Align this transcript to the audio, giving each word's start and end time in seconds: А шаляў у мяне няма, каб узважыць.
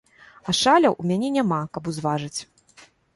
А 0.47 0.53
шаляў 0.59 0.95
у 1.03 1.05
мяне 1.11 1.29
няма, 1.35 1.59
каб 1.75 1.91
узважыць. 1.91 2.39